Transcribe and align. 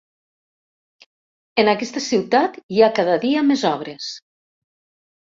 En 1.65 1.69
aquesta 1.75 2.03
ciutat 2.07 2.59
hi 2.77 2.83
ha 2.83 2.91
cada 2.99 3.21
dia 3.29 3.47
més 3.55 3.71
obres. 3.77 4.13